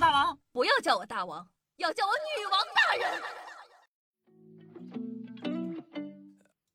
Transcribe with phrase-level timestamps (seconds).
[0.00, 3.06] 我大王，不要叫我大王，要叫我女王大人。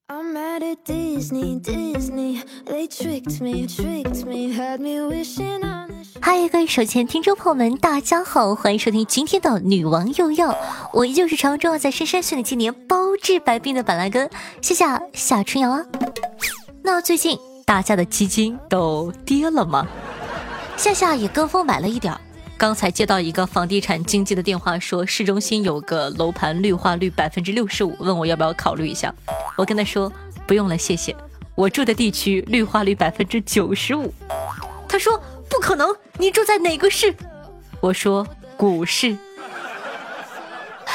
[0.08, 6.06] I'm at Disney, Disney, they tricked me, tricked me, had me wishing on.
[6.22, 10.56] 嗨，各位手前听众朋友们，大家好，欢迎收听今天的女王又要，
[10.94, 14.30] 我依旧是常驻在深山训练七年，包治百病的板蓝根，
[14.62, 15.84] 谢谢夏春瑶啊。
[16.84, 19.88] 那最近大家的基金都跌了吗？
[20.78, 22.22] 夏夏也跟风买了一点儿。
[22.58, 29.14] 刚才接到一个房地产经纪的电话，说市中心有个楼盘绿化率百分之六十五，问我要不要考虑一下。
[29.58, 30.12] 我跟他说
[30.48, 31.16] 不用了，谢谢。
[31.54, 34.14] 我住的地区绿化率百分之九十五。
[34.88, 37.14] 他说不可能，你住在哪个市？
[37.82, 38.26] 我说
[38.56, 39.18] 股市。
[40.86, 40.94] 唉，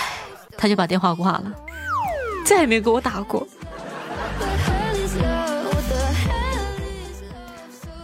[0.57, 1.53] 他就把电话挂了，
[2.45, 3.47] 再也没给我打过。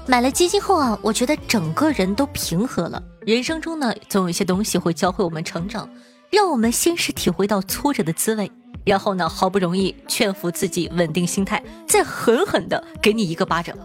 [0.08, 3.02] 买了基金后啊，我觉得整个人都平和了。
[3.20, 5.88] 人生中呢，总有一些东西会教会我们成长，
[6.30, 8.48] 让我们先是体会到挫折的滋味，
[8.84, 13.76] 然后呢，好不容易劝服自己稳定心态，再狠狠的给你一个巴掌。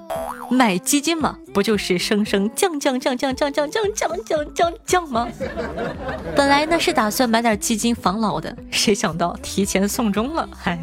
[0.52, 5.28] 买基金嘛，不就是生生降降降降降降降降降降降吗？
[6.36, 10.78] 本来呢是打算买点基金防老的，谁想到提前送终了，嗨。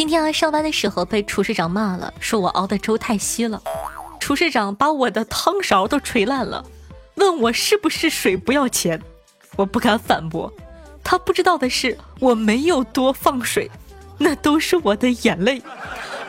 [0.00, 3.62] 今天啊，上班的时候被厨师长骂了，说我熬的粥太稀了。
[4.18, 6.64] 厨师长把我的汤勺都锤烂了，
[7.16, 8.98] 问我是不是水不要钱。
[9.56, 10.50] 我不敢反驳，
[11.04, 13.70] 他不知道的是我没有多放水，
[14.16, 15.60] 那都是我的眼泪。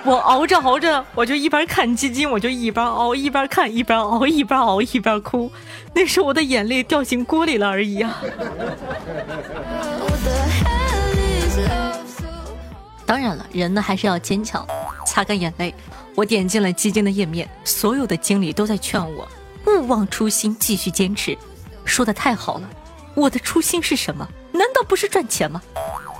[0.04, 5.50] 我熬着熬着，我就一边看基金，我就一边熬，一边看，一边熬，一边熬，一边哭。
[5.94, 8.22] 那是我的眼泪掉进锅里了而已啊。
[13.12, 14.66] 当然了，人呢还是要坚强。
[15.06, 15.76] 擦干眼泪，
[16.16, 19.28] 我点进了基金的页面，所有的经理都在劝我
[19.68, 21.38] 勿忘初心，继续坚持。
[21.84, 22.70] 说的太好了，
[23.14, 24.26] 我的初心是什么？
[24.54, 25.62] 难道不是赚钱吗？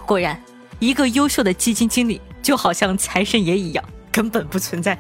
[0.06, 0.38] 果然，
[0.80, 4.98] 一个优秀的基金经理就好像财神爷一样，根本不存在。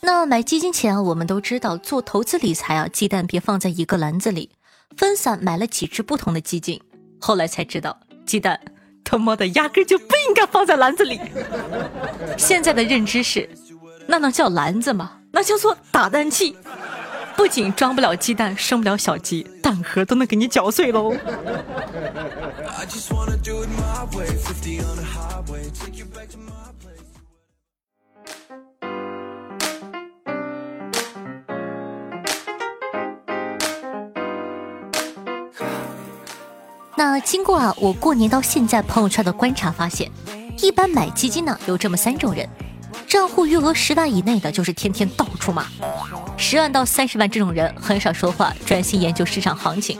[0.00, 4.48] 那买基金前啊，我们都知道做投资理财啊，鸡蛋别放在一个篮子里。
[4.96, 6.80] 分散买了几只不同的基金，
[7.20, 8.58] 后来才知道鸡蛋
[9.04, 11.20] 他妈的压根就不应该放在篮子里。
[12.36, 13.48] 现在的认知是，
[14.06, 15.18] 那能叫篮子吗？
[15.30, 16.56] 那叫做打蛋器，
[17.36, 21.14] 不仅装不了鸡蛋，生不了小鸡，蛋壳都能给你搅碎喽。
[36.98, 40.10] 那经过啊，我过年到现在朋友圈的观察发现，
[40.62, 42.48] 一般买基金呢有这么三种人：
[43.06, 45.64] 账户余额十万以内的，就是天天到处骂；
[46.38, 49.98] 十万到三十万这种人很少说话，专心研究市场行情；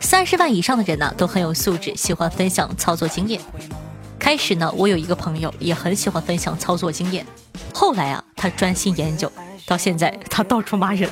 [0.00, 3.38] 三十万以上的人呢都很有素质，喜欢分享操作经验。
[4.18, 7.26] 开始呢，我有一个朋友也很喜欢分享操作经验，
[7.74, 9.30] 后来啊，他专心研究，
[9.66, 11.10] 到现在他到处骂人。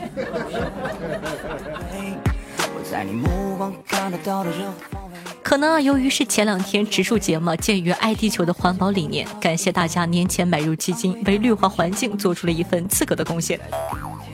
[5.42, 13.58] 可能啊，由于是前两天植树节嘛，鉴于爱地球的环保理念，感谢大家年前买入基金，为绿化环境做出了一份自个的贡献。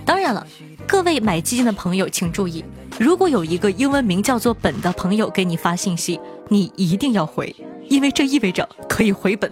[0.05, 0.45] 当然了，
[0.87, 2.65] 各位买基金的朋友请注意，
[2.99, 7.55] 如果有一个英文名叫做“本”的朋友给你发信息，你一定要回，
[7.89, 9.51] 因为这意味着可以回本。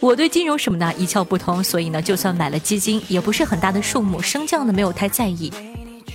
[0.00, 5.52] 我对金融什么的一窍不通，所以呢，就算买了基金，也不是很大的数目，升降的没有太在意。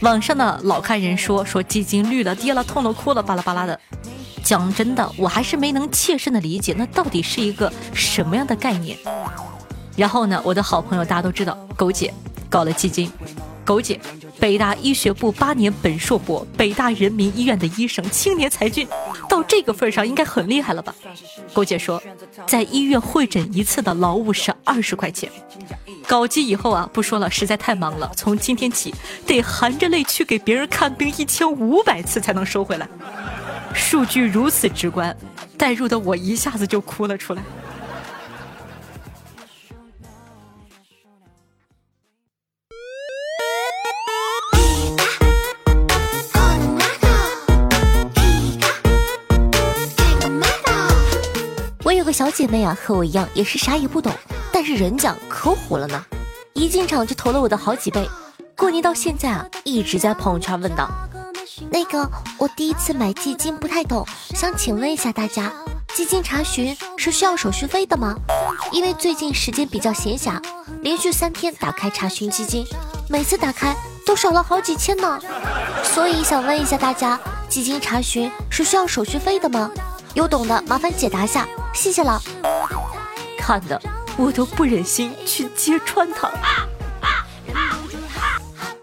[0.03, 3.79] 网上的老看人说说基金绿了跌了痛了哭了巴拉巴拉的，
[4.43, 8.97] 讲真的，我还是没能切身的理解那到底是一个什么样的概念。
[9.95, 12.13] 然后呢，我的好朋友大家都知道，狗姐
[12.49, 13.09] 搞了基金，
[13.63, 13.97] 狗姐
[14.41, 18.85] 北大医学部八年本硕博，北大人民医院的医生，青年才俊，
[19.29, 20.93] 到这个份上应该很厉害了吧？
[21.53, 22.03] 狗姐说，
[22.45, 25.31] 在医院会诊一次的劳务是二十块钱。
[26.07, 28.11] 搞基以后啊，不说了，实在太忙了。
[28.15, 28.93] 从今天起，
[29.25, 32.87] 得含着泪去给别人看病一千五百次才能收回来。
[33.73, 35.15] 数据如此直观，
[35.57, 37.41] 代入的我一下子就哭了出来。
[51.83, 54.13] 我有个小姐妹啊，和我一样，也是啥也不懂。
[54.53, 56.05] 但是人讲可火了呢，
[56.53, 58.07] 一进场就投了我的好几倍。
[58.55, 60.87] 过年到现在啊，一直在朋友圈问道
[61.71, 62.07] ：“那个，
[62.37, 64.05] 我第一次买基金不太懂，
[64.35, 65.51] 想请问一下大家，
[65.95, 68.15] 基金查询是需要手续费的吗？
[68.71, 70.39] 因为最近时间比较闲暇，
[70.83, 72.63] 连续三天打开查询基金，
[73.09, 75.19] 每次打开都少了好几千呢。
[75.83, 77.19] 所以想问一下大家，
[77.49, 79.71] 基金查询是需要手续费的吗？
[80.13, 82.21] 有懂的麻烦解答下，谢谢了。
[83.39, 83.81] 看的
[84.17, 86.29] 我都不忍心去揭穿他。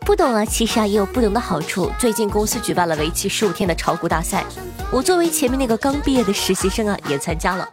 [0.04, 1.90] 不懂啊，其实啊也有不懂的好处。
[1.98, 4.44] 最近公司举办了为期十五天的炒股大赛。
[4.90, 7.68] 我作为前面那个刚毕业的实习生啊，也参加了，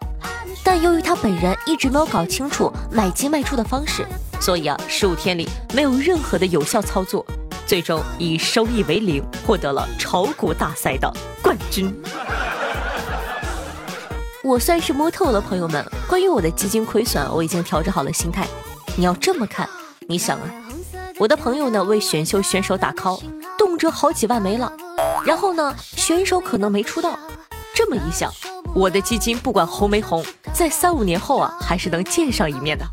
[0.63, 4.05] 但由于他本人一直没有搞清楚买进卖出的方式，
[4.39, 7.25] 所以啊，十五天里没有任何的有效操作，
[7.65, 11.11] 最终以收益为零获得了炒股大赛的
[11.41, 11.91] 冠军。
[14.47, 18.47] 我算是摸透了，朋友们，关于我的基金亏损，我已经调整好了心态。
[18.95, 19.67] 你要这么看，
[20.07, 20.49] 你想啊，
[21.19, 23.21] 我的朋友呢为选秀选手打 call，
[23.57, 24.71] 动辄好几万没了。
[25.25, 27.19] 然后呢，选手可能没出道，
[27.75, 28.31] 这么一想，
[28.73, 30.23] 我的基金不管红没红，
[30.53, 32.85] 在三五年后啊，还是能见上一面的。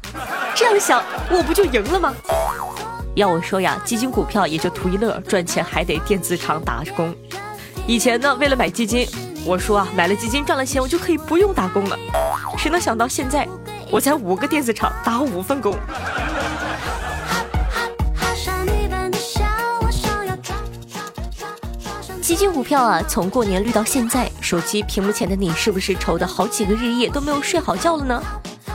[0.56, 2.12] 这样想，我不就赢了吗？
[3.14, 7.14] 要我说呀，基金股票也就图一乐，赚钱还得电子厂打工。
[7.86, 9.06] 以前呢，为了买基金，
[9.46, 11.98] 我说啊，买了基金赚了钱，我就可以不用打工了。
[12.56, 13.46] 谁能想到现在，
[13.90, 15.76] 我在五个电子厂打五份工。
[22.22, 28.22] 基金股票啊，从过年绿到现在，手机屏幕前的你是不是愁的好几个日夜都没有睡好觉了呢？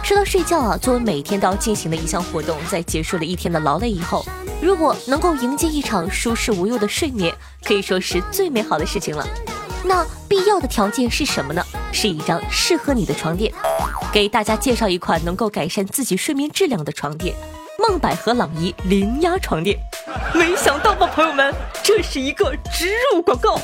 [0.04, 4.24] 说到睡觉啊，作为每天都要进行的一项活动，在结束了一天的劳累以后，
[4.62, 7.34] 如果能够迎接一场舒适无忧的睡眠，
[7.64, 9.28] 可以说是最美好的事情了。
[9.90, 11.66] 那必要的条件是什么呢？
[11.92, 13.52] 是一张适合你的床垫。
[14.14, 17.34] 给大家介绍一款能够改善自己睡眠质量的床垫——
[17.80, 19.80] 梦百合朗逸零压床垫。
[20.32, 21.52] 没想到吧，朋友们，
[21.82, 23.60] 这是一个植入广告。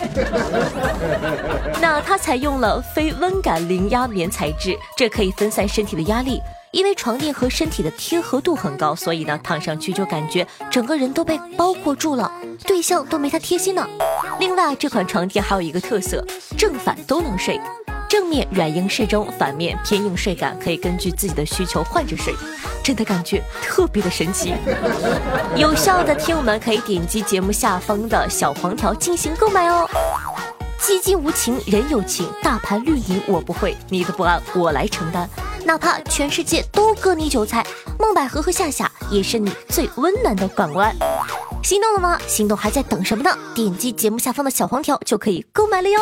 [1.80, 6.42] 那它采用了非温感零压棉材质，这可以分散身体的压力。
[6.76, 12.30] 因为床垫和身体的贴合度很高，所以呢，躺上去就感觉整个人都被包裹住了，
[12.66, 13.88] 对象都没他贴心呢。
[14.42, 16.22] 另外，这款床垫还有一个特色，
[16.58, 17.58] 正反都能睡。
[18.10, 22.36] 正面软硬适中，反面偏硬睡感，可以根据自己的需求换着睡，
[22.84, 24.54] 真的感觉特别的神奇。
[25.56, 29.90] 有效的听友们可以点击节目下方的小黄条进行购买哦。
[30.78, 35.30] 基金无情，人有情，大盘绿营我不会，你的不安我来承担。
[35.66, 37.66] 哪怕全世界都割你韭菜，
[37.98, 40.96] 孟百合和夏夏也是你最温暖的港湾。
[41.64, 42.20] 心动了吗？
[42.28, 43.36] 心动还在等什么呢？
[43.56, 46.00] 点击节目下方的小黄条就可以购买了哟。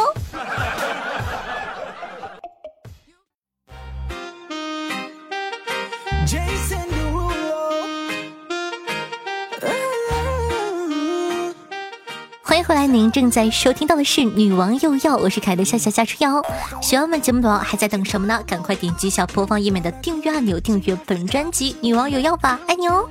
[12.63, 16.41] 迎回来，您正在收听到的是《女王又要》，我是凯的夏夏夏春瑶。
[16.81, 18.41] 喜欢我们节目的宝宝还在等什么呢？
[18.47, 23.05] 赶快点击一下播放页面的订阅按钮，订阅本专辑《女王有要》吧，爱你哦。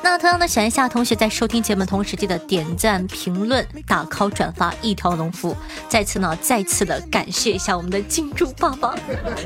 [0.00, 5.56] 那同样的，喜欢夏同学在收听节目同时记得点赞、评论、打 call、转发一条龙服务。
[5.88, 8.94] 再次呢，再次的感谢一下我们的金主爸爸，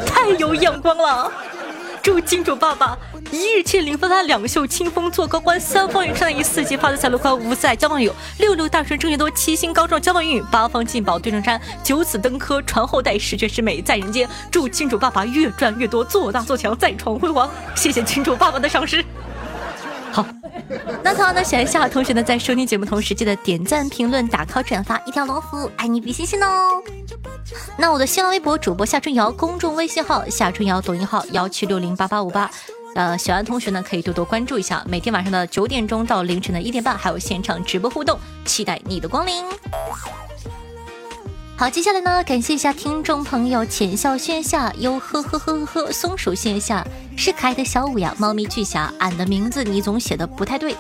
[0.05, 1.33] 太有眼光了。
[2.03, 2.97] 祝金主爸爸
[3.31, 14.29] 一日千里分发两袖清风做高官，三方云上一四季发财财路宽，五载交朋友，六六大顺正月多，七星高照交好运，八方进宝对成山，九子登科传后代，十全十美在人间。
[14.51, 17.51] 祝金主爸爸越赚越多，做大做强，再创辉煌。
[17.77, 19.05] 谢谢金主爸爸的赏识。
[20.13, 20.27] 好，
[21.03, 26.83] 那同样的喜欢夏同学呢，在收听节目同时，记得点赞、评论、打 call、转发一条龙服务，爱你比心心哦。
[27.77, 32.51] 那我的新浪微博主播夏春瑶，公众微信号夏春瑶，抖音号幺七六零八八五八。
[32.97, 39.45] 呃，喜欢同学呢可以多多关注一下，每天晚上的九点钟到凌晨的一点半还有现场直播互动，期待你的光临。
[41.61, 46.83] 好，接下来呢，感谢一下听众朋友浅笑线下哟呵呵呵呵呵，松鼠线下
[47.19, 50.75] 是可爱的小五呀，猫咪巨侠，俺的名字你总写的不太对。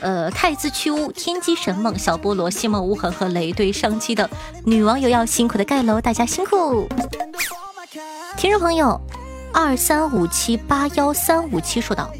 [0.00, 4.28] 呃，太子去污，天机神梦，小菠萝，西梦无痕和雷队上期的
[4.64, 6.88] 女网友要辛苦的盖楼，大家辛苦。
[8.36, 9.00] 听众朋友，
[9.52, 12.10] 二三五七八幺三五七说道：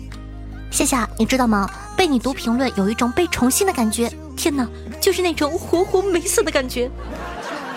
[0.70, 1.68] 夏夏，你知道吗？
[1.96, 4.64] 被你读评论有一种被宠幸的感觉，天哪，
[5.00, 6.88] 就是那种活活没死的感觉。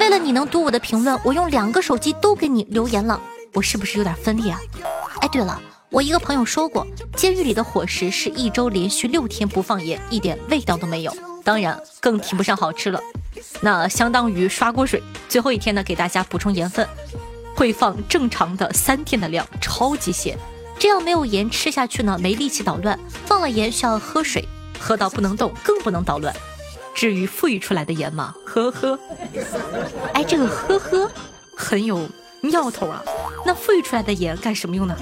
[0.09, 3.21] 为了你能读我的评论，我用两个手机都给你留言了，
[3.53, 4.59] 我是不是有点分裂啊？
[5.21, 5.61] 哎，对了。
[5.91, 6.83] 我一个朋友说过，
[7.15, 12.99] 监狱里的伙食是一周连续六天不放盐，一点味道都没有，当然更提不上好吃了。
[13.61, 16.87] 那相当于刷锅水，最后一天呢，给大家补充盐分，
[17.55, 20.35] 会放正常的三天的量，超级咸。
[20.79, 22.97] 这样没有盐吃下去呢，没力气捣乱；
[23.27, 24.43] 放了盐需要喝水，
[24.79, 26.35] 喝到不能动，更不能捣乱。
[27.00, 29.00] 至于富裕出来的盐吗，呵呵。
[30.13, 31.10] 哎，这个呵呵
[31.56, 32.06] 很有
[32.41, 33.01] 尿头啊！
[33.46, 34.94] 那富裕出来的盐干什么用呢？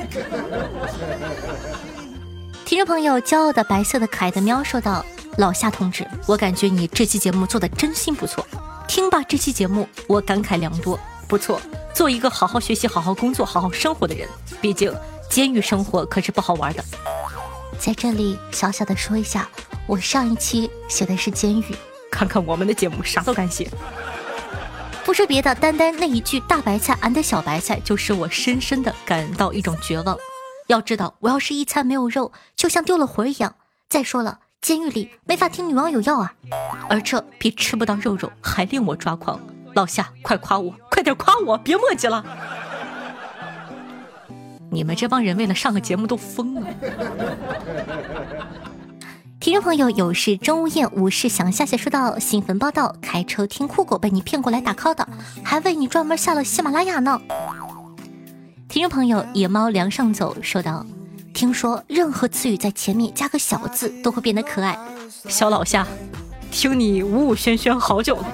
[2.63, 5.03] 听众朋友，骄傲的白色的可爱的喵说道
[5.39, 8.45] ：“老夏同志，我感觉你这期节目做的真心不错。
[8.87, 10.99] 听吧，这期节目我感慨良多。
[11.27, 11.59] 不错，
[11.95, 14.29] 做一个好好学习、好好工作、好好生活的人。
[14.61, 14.93] 毕竟
[15.31, 16.85] 监狱生活可是不好玩的。
[17.79, 19.49] 在这里小小的说一下，
[19.87, 21.65] 我上一期写的是监狱。”
[22.17, 23.69] 看看我们的节目，啥都敢写。
[25.05, 30.17] 不说别的，单单那一句“大白菜，俺的小白菜”，就使我深深的感到一种绝望。
[30.65, 33.53] 要知道，我要是一餐没有肉，就像丢了魂一样。
[33.87, 36.33] 再说了，监狱里没法听女网友要啊，
[36.89, 39.39] 而这比吃不到肉肉还令我抓狂。
[39.75, 42.25] 老夏，快夸我，快点夸我，别墨迹了。
[44.71, 46.67] 你们这帮人为了上个节目都疯了。
[49.47, 55.07] 听众朋友，有事钟无艳，无事想下下说到新闻报道，开车听酷狗被你骗过来打 call 的，
[55.41, 57.17] 还为你专门下了喜马拉雅呢。
[58.67, 60.85] 听众朋友，野猫梁上走说道，
[61.33, 64.77] 听说任何词语在前面加个小字都会变得可爱。
[65.29, 65.87] 小老夏，
[66.51, 68.25] 听你呜呜喧喧好久了，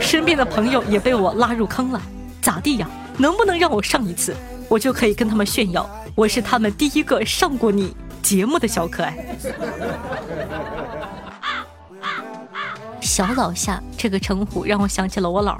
[0.00, 2.02] 身边的朋友也被我拉入坑了，
[2.42, 2.90] 咋地呀？
[3.18, 4.34] 能不能让我上一次，
[4.68, 7.94] 我就可以跟他们炫耀，我是他们第一个上过你。
[8.26, 9.16] 节目的小可爱，
[13.00, 15.56] 小老夏这个称呼让我想起了我姥。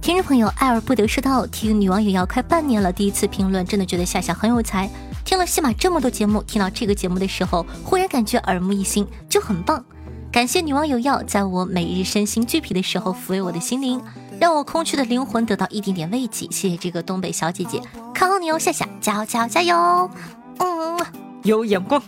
[0.00, 4.88] 听众朋友，爱而不得说道，听女网友要快半年了，第一次评论，真的觉得夏夏很有才。
[5.24, 9.84] 听了戏马这么多节目，听到这个节目的时候，忽然感觉耳目一新，就很棒。
[10.30, 14.00] 感谢女网友要在我每日身心俱疲的时候抚慰我的心灵。
[14.38, 17.80] 让我空虚的灵魂得到一点点慰藉，谢谢这个东北小姐姐，
[18.14, 20.10] 看好你哦，夏夏，加油加油加油！
[20.58, 21.06] 嗯，
[21.42, 22.02] 有眼光。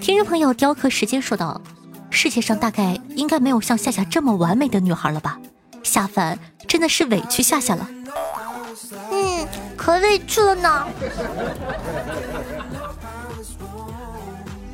[0.00, 1.60] 听众朋友，雕刻时间说道：
[2.10, 5.38] 世界上大概应该没有像夏夏这么完美的女孩了吧？
[5.82, 7.86] 下凡真的是委屈夏夏了。
[9.10, 9.46] 嗯，
[9.76, 10.86] 可委屈了呢。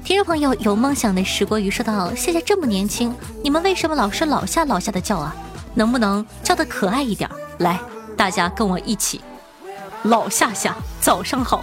[0.09, 5.37] 听众朋友，有梦想的石锅鱼说道：“谢谢这么年轻，你们为什么老是老夏老夏的叫啊？
[5.75, 7.29] 能不能叫的可爱一点？
[7.59, 7.79] 来，
[8.17, 9.21] 大家跟我一起，
[10.05, 11.63] 老夏夏，早上好。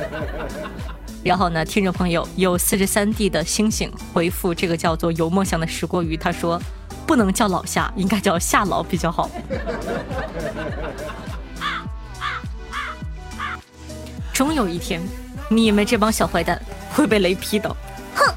[1.24, 6.60] 然后呢，听众朋友有四十三 D 的星星回复这个叫做有梦想的石锅鱼，他说
[7.06, 9.30] 不能叫老夏，应该叫夏老比较好。
[14.34, 15.00] 终有一天，
[15.48, 16.60] 你们这帮小坏蛋。”
[16.96, 17.68] 会被雷劈的，
[18.14, 18.34] 哼！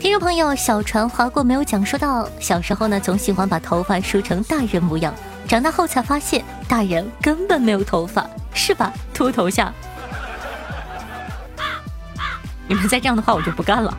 [0.00, 5.14] 听众朋友，小船划过没有讲说到，小时候呢总喜欢把头发梳成大人模样，
[5.46, 8.90] 长大后才发现大人根本没有头发，是吧？
[9.12, 9.70] 秃头下，
[12.66, 13.94] 你们再这样的话我就不干了。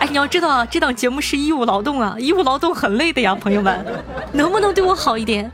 [0.00, 3.86] 哎，你要知道啊这档节目是义务劳动啊，义务劳动很累的呀，朋友们，
[4.32, 5.48] 能不能对我好一点？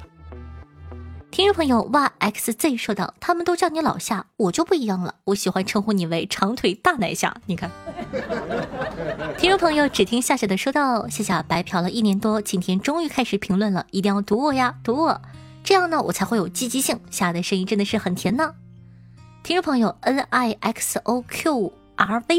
[1.35, 7.69] 听众朋友 yxz 说道：“他们都叫你老夏，我就不一样了，我喜欢称呼你为长腿大奶夏。”你看，
[9.37, 15.21] 听众朋友只听夏夏的说道：“夏夏白嫖了一年多，今天终于开始评论了，一定要读我呀，读我，
[15.65, 17.01] 这样呢我才会有积极性。
[17.11, 18.55] 夏的声音真的是很甜呢。”
[19.43, 21.73] 听众朋友 nixoqrv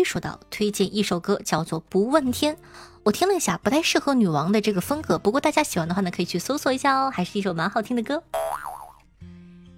[0.06, 2.56] 说道：“推荐一首歌，叫做《不问天》，
[3.04, 8.24] 我听了一下，不太适合女王的这个风格，不过大家喜欢的话呢，可以去搜索一下哦，还是一首蛮好听的歌。”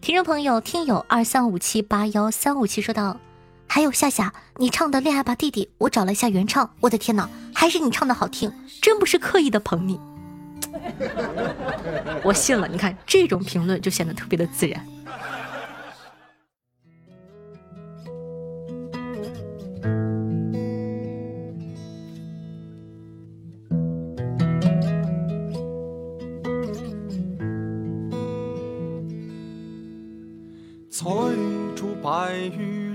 [0.07, 3.19] 听众朋友，听友二三五七八幺三五七说道
[3.67, 8.49] ：“还有夏夏，你唱的《恋爱吧弟弟》，我找了一下原唱，我的天哪，还是你唱的好听，
[8.81, 9.99] 真不是刻意的捧你，
[12.23, 12.69] 我信了。
[12.69, 14.81] 你看这种评论就显得特别的自然。”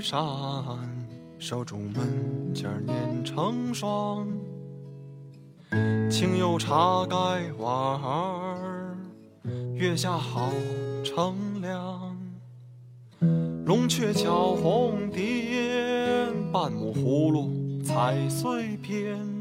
[0.02, 0.20] 山，
[1.38, 4.26] 手中门前念成双。
[6.10, 7.16] 清幽茶盖
[7.56, 8.96] 碗儿，
[9.74, 10.50] 月下好
[11.04, 12.16] 乘凉。
[13.64, 19.31] 龙雀敲红蝶，半亩葫芦彩碎片。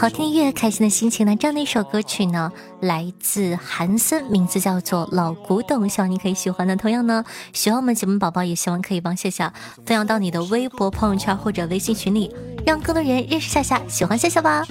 [0.00, 1.36] 好听音乐，开心的心情呢？
[1.36, 6.74] 这样的一首歌曲呢，来自韩森，名字叫做《老古董》，希望你可以喜欢的。
[6.74, 9.52] 同样呢，喜欢我们节目宝宝也希望可以帮夏夏
[9.84, 14.64] 分享到你的微博、朋友圈或者微信群里，让更多人认识夏夏，喜欢夏夏吧。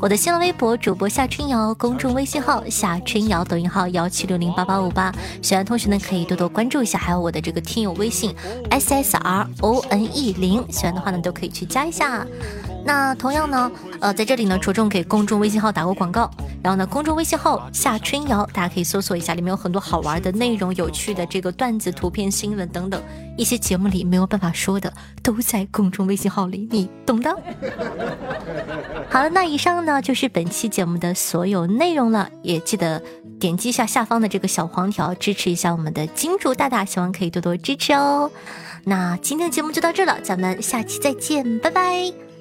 [0.00, 8.34] 我的新浪微博主播夏春瑶，公众微信号夏春瑶，抖音号幺七六零八八五八，喜欢同学呢可以多多关注一下，还有我的这个听友微信
[8.68, 12.26] s s r o n e 零，喜欢的话呢都可以去加一下。
[12.84, 13.70] 那同样呢，
[14.00, 16.30] 呃，在这里呢，着重给公众微信号打过广告。
[16.62, 23.02] 然后呢，公众微信号夏春瑶，大家可以搜索一下，里面有很多好玩的内容、有趣的这个段子、图片、新闻等等，
[23.36, 27.30] 一些节目里没有办法说的，都在公众微信号里，你懂的。
[29.10, 33.02] 好了，那以上呢就是本期节目的所有内容了，也记得
[33.40, 38.30] 点击一下下方的这个小黄条，支持一下我们的金主大大，希望可以多多支持哦。
[38.84, 42.12] 那今天的节目就到这了，咱们下期再见，拜拜，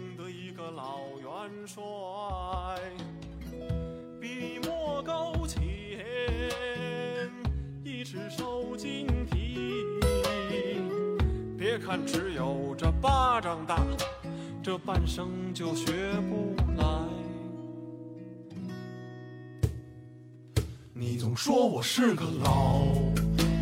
[0.00, 1.78] 赢得一个老元帅。
[4.18, 5.60] 笔墨勾浅，
[7.84, 9.84] 一纸手巾提。
[11.58, 13.78] 别看只有这巴掌大，
[14.62, 15.92] 这半生就学
[16.28, 16.84] 不来。
[20.94, 22.86] 你总说我是个老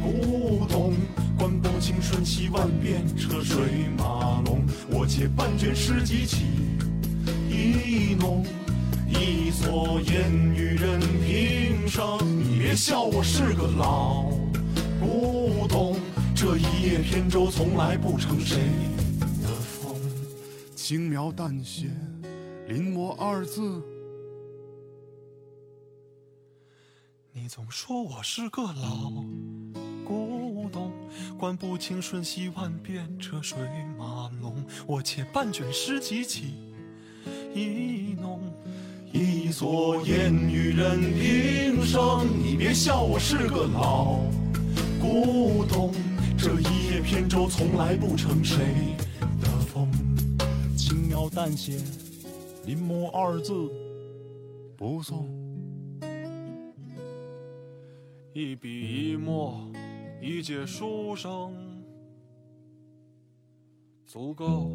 [0.03, 0.95] 古董，
[1.39, 4.67] 管不清瞬息万变，车水马龙。
[4.91, 6.45] 我借半卷诗集起
[7.49, 8.45] 一弄，
[9.07, 12.19] 一蓑烟雨任平生。
[12.43, 14.25] 你别笑我是个老
[15.01, 15.97] 古董。
[16.35, 18.59] 这一叶扁舟从来不成谁
[19.43, 19.97] 的风，
[20.77, 21.91] 轻描淡写，
[22.69, 23.83] 临摹二字。
[27.33, 29.25] 你总说我是个老，
[31.39, 33.57] 管不清瞬息万变，车水
[33.97, 34.57] 马龙。
[34.89, 36.55] 我且半卷诗集起
[37.55, 38.41] 一弄，
[39.13, 42.27] 一蓑烟雨任平生。
[42.43, 44.19] 你别笑我是个老
[45.01, 45.95] 古董。
[46.37, 48.59] 这一叶扁舟从来不成谁
[49.41, 49.89] 的风，
[50.77, 51.81] 轻描淡写，
[52.67, 53.53] 临摹二字
[54.77, 55.29] 不送，
[58.33, 59.69] 一笔一墨，
[60.21, 61.55] 一介书生，
[64.05, 64.71] 足够。